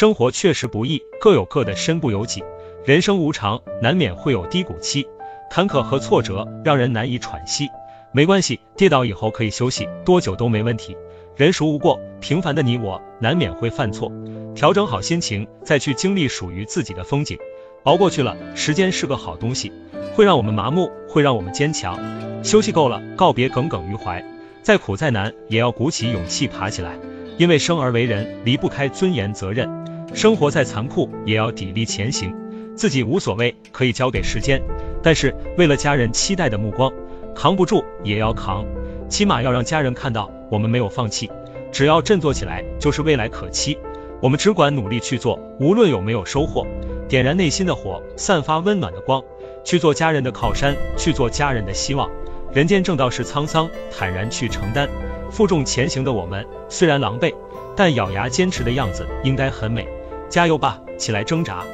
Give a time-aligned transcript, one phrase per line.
[0.00, 2.42] 生活确实不易，各有各的身不由己。
[2.86, 5.06] 人生无常，难免会有低谷期，
[5.50, 7.68] 坎坷和挫折让人难以喘息。
[8.10, 10.96] 没关系，跌倒以后可以休息，多久都没问题。
[11.36, 14.10] 人孰无过，平凡的你我难免会犯错，
[14.54, 17.36] 调整好心情，再去经历属于自己的风景。
[17.82, 19.70] 熬过去了，时间是个好东西，
[20.14, 22.00] 会让我们麻木，会让我们坚强。
[22.42, 24.24] 休息够了，告别耿耿于怀，
[24.62, 26.98] 再苦再难也要鼓起勇气爬起来。
[27.36, 29.68] 因为生而为人，离不开尊严责任。
[30.14, 32.34] 生活再残酷，也要砥砺前行。
[32.76, 34.62] 自己无所谓，可以交给时间，
[35.02, 36.92] 但是为了家人期待的目光，
[37.34, 38.64] 扛不住也要扛，
[39.08, 41.30] 起码要让家人看到我们没有放弃。
[41.72, 43.78] 只要振作起来，就是未来可期。
[44.20, 46.66] 我们只管努力去做，无论有没有收获，
[47.08, 49.22] 点燃内心的火，散发温暖的光，
[49.64, 52.10] 去做家人的靠山，去做家人的希望。
[52.52, 54.88] 人间正道是沧桑，坦然去承担。
[55.30, 57.32] 负重前行的我们，虽然狼狈，
[57.76, 59.86] 但咬牙坚持的样子应该很美。
[60.30, 61.64] 加油吧，起来挣扎！